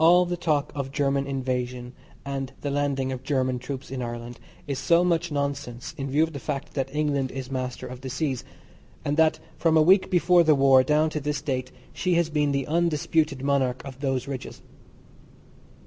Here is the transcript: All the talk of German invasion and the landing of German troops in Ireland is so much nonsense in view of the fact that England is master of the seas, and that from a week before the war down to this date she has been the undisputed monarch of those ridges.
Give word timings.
All 0.03 0.25
the 0.25 0.35
talk 0.35 0.71
of 0.73 0.91
German 0.91 1.27
invasion 1.27 1.93
and 2.25 2.51
the 2.61 2.71
landing 2.71 3.11
of 3.11 3.21
German 3.21 3.59
troops 3.59 3.91
in 3.91 4.01
Ireland 4.01 4.39
is 4.65 4.79
so 4.79 5.03
much 5.03 5.31
nonsense 5.31 5.93
in 5.95 6.09
view 6.09 6.23
of 6.23 6.33
the 6.33 6.39
fact 6.39 6.73
that 6.73 6.89
England 6.91 7.29
is 7.29 7.51
master 7.51 7.85
of 7.85 8.01
the 8.01 8.09
seas, 8.09 8.43
and 9.05 9.15
that 9.17 9.37
from 9.59 9.77
a 9.77 9.81
week 9.83 10.09
before 10.09 10.43
the 10.43 10.55
war 10.55 10.81
down 10.81 11.11
to 11.11 11.19
this 11.19 11.43
date 11.43 11.71
she 11.93 12.15
has 12.15 12.31
been 12.31 12.51
the 12.51 12.65
undisputed 12.65 13.43
monarch 13.43 13.83
of 13.85 13.99
those 13.99 14.27
ridges. 14.27 14.63